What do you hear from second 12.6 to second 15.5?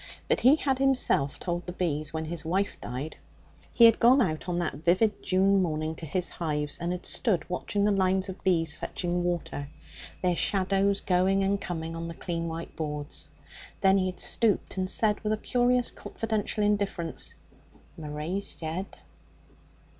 boards. Then he had stooped and said with a